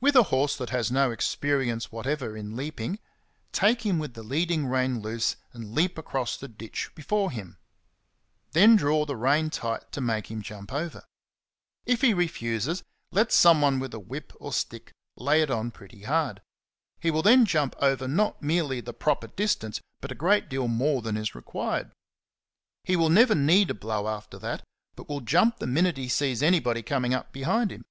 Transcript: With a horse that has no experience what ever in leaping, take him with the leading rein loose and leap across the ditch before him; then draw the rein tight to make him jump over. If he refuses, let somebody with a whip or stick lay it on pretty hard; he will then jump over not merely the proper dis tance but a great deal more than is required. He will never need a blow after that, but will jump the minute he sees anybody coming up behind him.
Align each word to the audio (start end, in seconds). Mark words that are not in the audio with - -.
With 0.00 0.14
a 0.14 0.22
horse 0.30 0.54
that 0.58 0.70
has 0.70 0.92
no 0.92 1.10
experience 1.10 1.90
what 1.90 2.06
ever 2.06 2.36
in 2.36 2.54
leaping, 2.54 3.00
take 3.50 3.84
him 3.84 3.98
with 3.98 4.14
the 4.14 4.22
leading 4.22 4.68
rein 4.68 5.00
loose 5.00 5.34
and 5.52 5.72
leap 5.74 5.98
across 5.98 6.36
the 6.36 6.46
ditch 6.46 6.92
before 6.94 7.32
him; 7.32 7.58
then 8.52 8.76
draw 8.76 9.04
the 9.04 9.16
rein 9.16 9.50
tight 9.50 9.90
to 9.90 10.00
make 10.00 10.30
him 10.30 10.40
jump 10.40 10.72
over. 10.72 11.02
If 11.84 12.00
he 12.02 12.14
refuses, 12.14 12.84
let 13.10 13.32
somebody 13.32 13.78
with 13.78 13.92
a 13.92 13.98
whip 13.98 14.32
or 14.38 14.52
stick 14.52 14.92
lay 15.16 15.42
it 15.42 15.50
on 15.50 15.72
pretty 15.72 16.04
hard; 16.04 16.42
he 17.00 17.10
will 17.10 17.20
then 17.22 17.44
jump 17.44 17.74
over 17.80 18.06
not 18.06 18.40
merely 18.40 18.80
the 18.80 18.94
proper 18.94 19.26
dis 19.26 19.56
tance 19.56 19.80
but 20.00 20.12
a 20.12 20.14
great 20.14 20.48
deal 20.48 20.68
more 20.68 21.02
than 21.02 21.16
is 21.16 21.34
required. 21.34 21.90
He 22.84 22.94
will 22.94 23.10
never 23.10 23.34
need 23.34 23.68
a 23.68 23.74
blow 23.74 24.06
after 24.06 24.38
that, 24.38 24.62
but 24.94 25.08
will 25.08 25.20
jump 25.22 25.56
the 25.58 25.66
minute 25.66 25.96
he 25.96 26.08
sees 26.08 26.40
anybody 26.40 26.84
coming 26.84 27.12
up 27.12 27.32
behind 27.32 27.72
him. 27.72 27.84